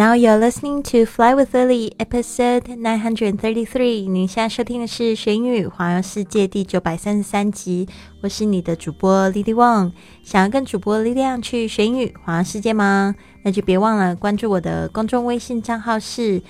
[0.00, 4.08] Now you're listening to Fly with Lily, episode nine hundred thirty-three。
[4.08, 7.86] 您现在收听的是《学英语环游世界》第九百三十三集。
[8.22, 9.92] 我是你的主播 Lily Wang。
[10.22, 13.14] 想要跟主播力量去学英语环游世界吗？
[13.42, 16.40] 那就别忘了关注我的公众微信账号是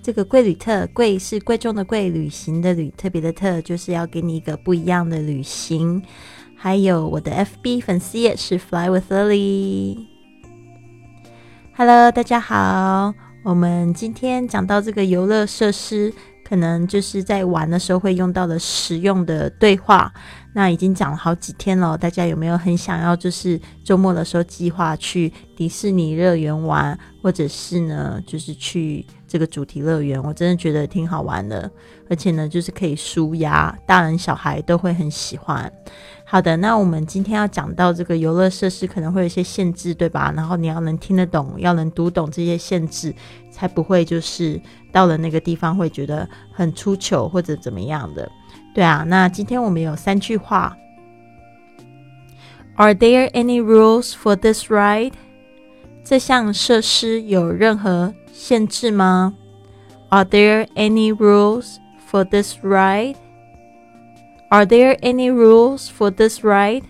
[0.00, 6.00] 这个贵旅特，贵是贵重的贵，旅行的旅，特别的特，就是要给你一个不一样的旅行。
[6.54, 10.19] 还有我的 FB 粉丝页是 Fly with Lily。
[11.82, 13.14] Hello，大家好。
[13.42, 16.12] 我们今天讲到这个游乐设施，
[16.44, 20.12] 可能就是在玩的时候会用到的实用的对话。
[20.52, 30.20] 那已经讲了好几天了，大家有没有很想要，就是周末的时候计划去迪士尼乐园玩，或者是呢，就是去这个主题乐园？
[30.22, 31.70] 我真的觉得挺好玩的，
[32.08, 35.72] 而且呢，就是可以舒压，大人小孩都会很喜欢。
[36.24, 40.32] 好的，那我们今天要讲到这个游乐设施可能会有一些限制，对吧？
[40.36, 43.14] 然后你要能听得懂，要能读懂这些限制，
[43.52, 44.60] 才不会就是
[44.92, 48.28] 到了那个地方会觉得很出糗或者怎么样的。
[48.72, 50.76] 对啊，那今天我们有三句话。
[52.76, 55.12] Are there any rules for this ride？
[56.04, 59.34] 这项设施有任何限制吗
[60.08, 61.76] ？Are there any rules
[62.10, 66.84] for this ride？Are there any rules for this ride？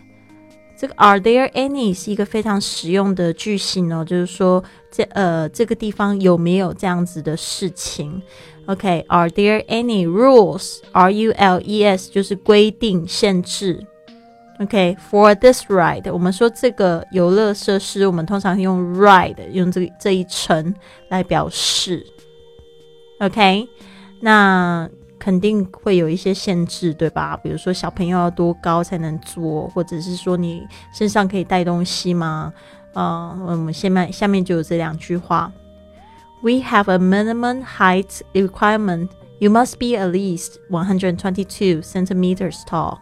[0.76, 8.20] 这个 Are there any 是一个非常实用的句型哦，就是说这呃这个地方有没有这样子的事情
[8.66, 13.86] ？OK，Are there any rules？R U L E S 就是规定限制。
[14.58, 20.74] OK，for this ride，我们说这个游乐设施，我们通常用 ride 用这这一层
[21.08, 22.06] 来表示。
[23.20, 23.68] OK，
[24.20, 24.88] 那。
[25.22, 27.36] 肯定会有一些限制，对吧？
[27.36, 30.62] 比如说小朋友要多高才能坐，或者是说你
[30.94, 32.50] 身上可以带东西吗？
[32.93, 35.51] 啊，我们下面下面就有这两句话：
[36.41, 39.09] We have a minimum height requirement.
[39.39, 42.99] You must be at least 122 centimeters tall.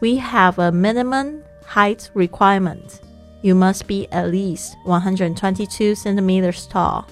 [0.00, 3.00] We have a minimum height requirement.
[3.42, 7.04] You must be at least 122 centimeters tall.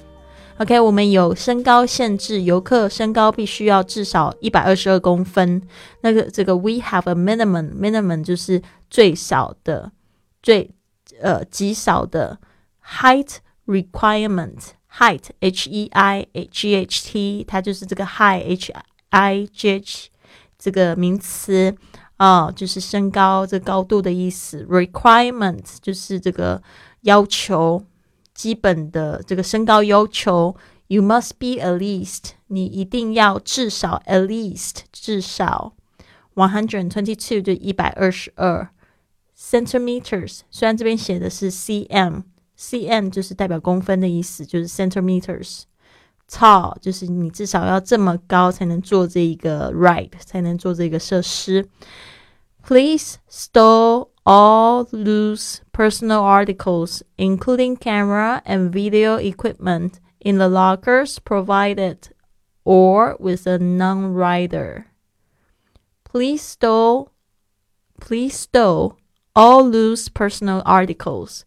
[0.58, 5.62] OK，我们有身高限制，游客身高必须要至少一百二十二公分。
[6.00, 9.92] 那个这个 We have a minimum，minimum 就是最少的、
[10.42, 10.70] 最
[11.21, 12.39] 呃极少的
[12.83, 18.73] height requirement，height H E I G H T，它就是这个 high H
[19.09, 20.09] I G H
[20.57, 21.75] 这个名词
[22.17, 24.63] 啊，就是身高这高度的意思。
[24.65, 26.61] Requirement 就是这个
[27.01, 27.85] 要求。
[28.31, 30.55] 基本的这个身高要求
[30.87, 35.73] ，you must be at least，你一定要至少 at least 至少
[36.35, 38.69] one hundred twenty two 就一百二十二
[39.38, 40.40] centimeters。
[40.50, 51.68] 虽然这边写的是 cm，cm 就是代表公分的意思，就是 centimeters。tall 就是你至少要这么高才能做这一个 ride，才能做这个设施。
[52.66, 61.98] Please store all loose personal articles, including camera and video equipment, in the lockers provided
[62.64, 64.86] or with a non-rider.
[66.04, 67.10] Please stow,
[68.00, 68.96] please stow
[69.38, 71.44] all loose personal articles,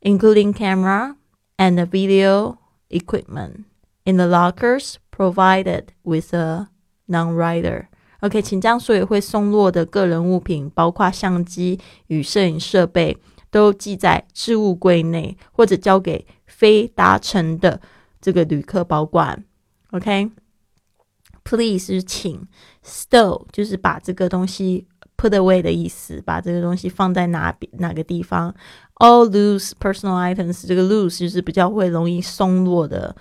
[0.00, 1.16] including camera
[1.58, 2.58] and video
[2.88, 3.64] equipment,
[4.04, 6.68] in the lockers provided with a
[7.06, 7.88] non-rider.
[8.20, 13.18] OK，请将所有会松落的个人物品，包括相机与摄影设备，
[13.50, 17.80] 都记在置物柜内，或者交给非达成的
[18.20, 19.44] 这个旅客保管。
[19.90, 22.46] OK，Please 是请，
[22.84, 24.86] Stow 就是把这个东西
[25.21, 28.55] put away 的意思，把这个东西放在哪哪个地方。
[28.95, 33.15] All loose personal items，这个 loose 就是比较会容易松落的。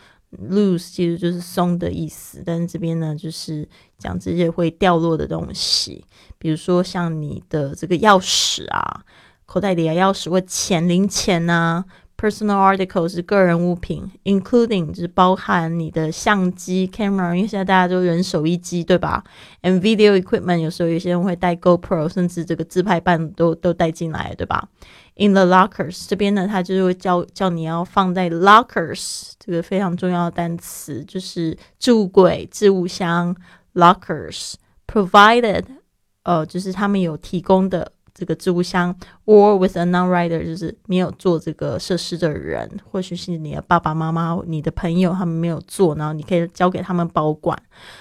[0.48, 3.68] loose 其实就是松的意思，但是这边呢，就是
[3.98, 6.04] 讲这些会掉落的东西，
[6.38, 9.02] 比如说像你的这个钥匙啊，
[9.44, 11.84] 口袋里的钥匙或钱、零钱啊。
[12.20, 19.24] Personal article 是个人物品，including 就是包含你的相机 camera，因为现在大家都人手一机，对吧
[19.62, 24.68] ？And video equipment 有时候有些人会带 GoPro，甚至这个自拍棒都都带进来，对吧
[25.16, 33.34] ？In the lockers 这边呢，它就是会叫叫你要放在 lockers 这个非常重要的单词，就是置物柜、置物箱
[33.72, 34.56] lockers
[34.86, 35.64] provided，
[36.24, 37.92] 呃，就是他们有提供的。
[38.12, 38.94] 这个置物箱
[39.30, 47.56] or with a non-rider，就是没有做这个设施的人，或许是你的爸爸妈妈、你的朋友，他们没有做，然后你可以交给他们保管。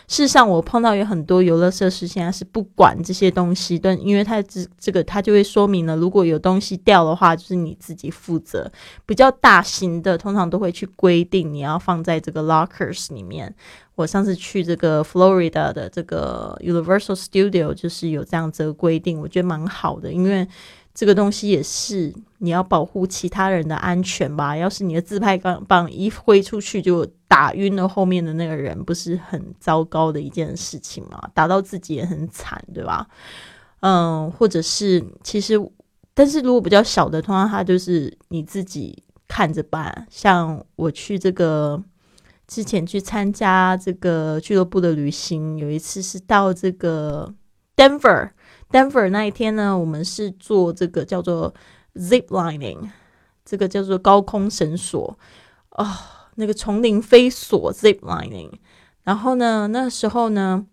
[0.07, 8.69] 事实上，我碰到有很多游乐设施现在是不管这些东西，但因为它这这个它就会说明了，如果有东西掉的话，就是你自己负责。
[9.05, 13.53] 比较大型的，通常都会去规定你要放在这个 lockers 里面。
[13.93, 20.47] 我上次去这个 Florida 的这个 Universal Studio，就是有这样子的规定，我觉得蛮好的，因为。
[20.99, 24.57] 这个东西也是你要保护其他人的安全吧？
[24.57, 31.29] 要是你的自拍棒棒一挥出去就打晕了后面的那个人，不是很糟糕的一件事情吗？
[31.33, 33.07] 打到自己也很惨，对吧？
[33.79, 35.57] 嗯，或者是其实，
[36.13, 40.05] 但是如果比较小的，通常他就是你自己看着办。
[40.09, 41.81] 像我去这个
[42.45, 47.33] 之前去参加这个俱乐部的旅行，有一次是到这个
[47.77, 48.31] Denver。
[48.71, 51.53] Denver 那一天呢，我们是做这个叫做
[51.95, 52.89] zip lining，
[53.43, 55.17] 这个叫做高空绳索
[55.69, 58.51] 啊，那个丛林飞索 zip lining。
[59.03, 60.67] 然后呢，那时候呢，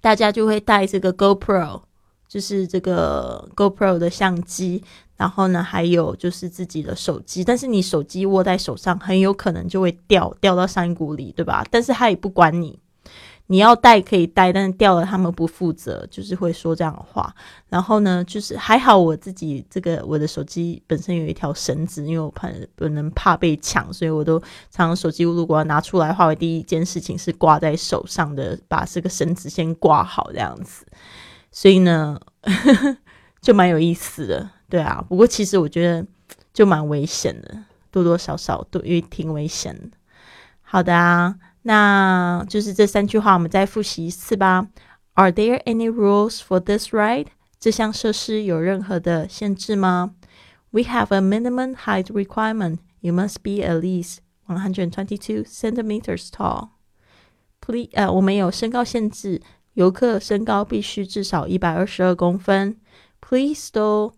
[0.00, 1.82] 大家就会带这个 GoPro，
[2.28, 4.84] 就是这个 GoPro 的相机，
[5.16, 7.42] 然后呢，还有就是自己的手机。
[7.42, 11.66] 但是你手机握在手上，很有可能就会掉掉到山谷里，对吧？
[11.68, 12.78] 但是他也不管你。
[13.50, 17.34] 你要带可以带，但是掉了他们不负责，就是会说这样的话。
[17.68, 24.38] 然后呢，就是还好我自己这个我的手机本身有一条绳子，因为我怕不能怕被抢，所以我都
[24.70, 30.86] 常常手机如果要拿出来的话，我第一件事情是挂在手上的，把这个绳子先挂好这样子。
[31.50, 32.20] 所以呢，
[33.42, 35.04] 就蛮有意思的，对啊。
[35.08, 36.06] 不过其实我觉得
[36.54, 37.58] 就蛮危险的，
[37.90, 39.88] 多多少少都因为挺危险的。
[40.62, 41.34] 好的啊。
[41.63, 44.67] 那就是这三句话，我们再复习一次吧。
[45.13, 47.27] Are there any rules for this ride？
[47.59, 50.13] 这项设施有任何的限制吗？
[50.71, 52.79] We have a minimum height requirement.
[52.99, 54.17] You must be at least
[54.47, 56.69] 122 centimeters tall.
[57.61, 59.41] Please，呃，我们有身高限制，
[59.73, 62.77] 游客身高必须至少一百二十二公分。
[63.21, 64.13] Please store,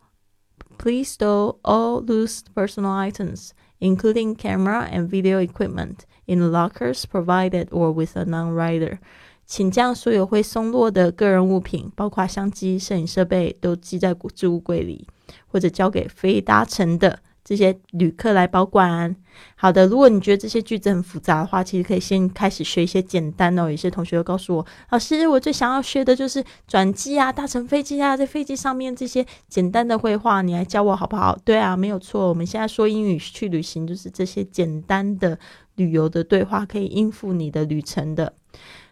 [0.78, 3.52] please store all loose personal items,
[3.82, 8.98] including camera and video equipment in lockers provided or with a non-rider，
[9.46, 15.08] 请将所有会松落的个人物品，包括相机、摄影设备，都寄在置物柜里，
[15.48, 19.15] 或者交给非搭乘的 这些旅客来保管。
[19.55, 23.71] 好的，如果你觉得这些句子很复杂的话，其实可以先开始学一些简单的。
[23.71, 31.39] 有些同学会告诉我，老师，我最想要学的就是转机啊，搭乘飞机啊，在飞机上面这些简单的绘画，你来教我好不好？
[31.45, 32.29] 对啊，没有错。
[32.29, 35.39] 我们现在说英语去旅行，就是这些简单的。
[35.77, 38.35] 旅游的对话可以应付你的旅程的。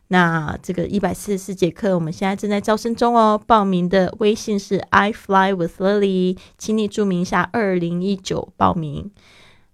[0.10, 3.42] 那这个一百四十四节课，我们现在正在招生中哦。
[3.48, 9.12] 报名的微信是 I fly with Lily，请你注明一下二零一九报名。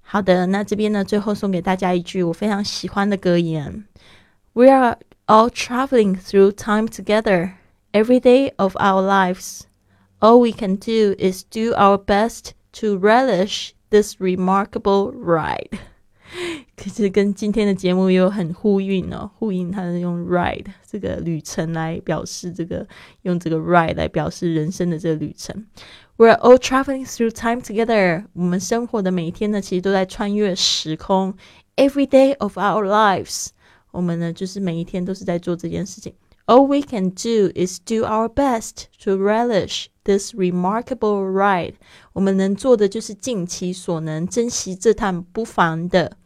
[0.02, 3.86] 好的，那这边呢，最后送给大家一句我非常喜欢的格言：
[4.54, 7.52] We are all traveling through time together
[7.92, 9.62] every day of our lives.
[10.20, 15.70] All we can do is do our best to relish this remarkable ride.
[16.77, 22.87] 可是跟今天的节目又很呼应哦，呼应它是用 ride 这个旅程来表示这个，
[23.23, 25.67] 用这个 ride 来表示人生的这个旅程。
[26.19, 28.27] We're all traveling through time together。
[28.35, 31.35] 我们生活的每一天呢，其实都在穿越时空。
[31.77, 33.49] Every day of our lives，
[33.91, 36.15] 我们呢就是每一天都是在做这件事情。
[36.47, 41.75] All we can do is do our best to relish this remarkable ride。
[42.13, 46.17] 我们能做的就是尽其所能，珍惜这趟不凡的。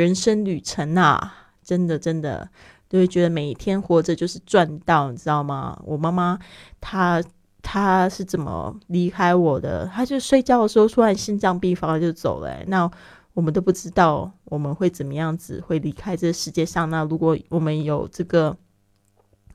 [0.00, 2.48] 人生旅程啊，真的真的
[2.88, 5.78] 都会觉得每一天活着就是赚到，你知道吗？
[5.84, 6.38] 我妈妈
[6.80, 7.22] 她
[7.60, 9.86] 她是怎么离开我的？
[9.94, 12.64] 她就睡觉的时候突然心脏病发就走了。
[12.66, 12.90] 那
[13.34, 16.88] 我们都不知道我们会怎么样子会离开这个世界上。
[16.88, 18.56] 那如果我们有这个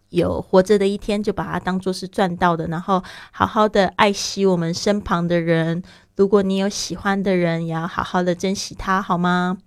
[0.09, 5.81] 有活着的一天，就把它当做是赚到的，然后好好的爱惜我们身旁的人。
[6.15, 9.57] 如果你有喜欢的人，也要好好的珍惜他，好吗？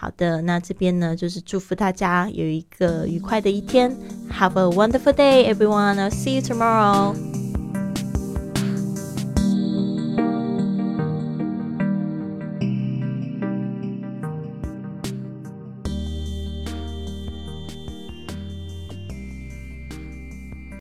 [0.00, 3.90] 好的，那这边呢，就是祝福大家有一个愉快的一天。
[4.30, 5.96] Have a wonderful day, everyone.
[5.96, 7.27] I'll see you tomorrow.